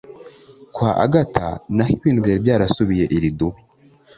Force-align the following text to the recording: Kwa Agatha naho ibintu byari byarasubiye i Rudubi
Kwa 0.73 0.91
Agatha 1.05 1.47
naho 1.75 1.91
ibintu 1.97 2.19
byari 2.23 2.43
byarasubiye 2.45 3.05
i 3.15 3.17
Rudubi 3.21 3.61